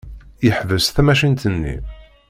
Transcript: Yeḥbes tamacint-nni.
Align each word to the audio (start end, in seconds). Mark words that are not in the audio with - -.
Yeḥbes 0.45 0.85
tamacint-nni. 0.95 1.75